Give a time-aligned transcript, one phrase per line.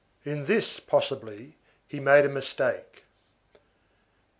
[0.25, 1.57] In this, possibly,
[1.87, 3.03] he made a mistake.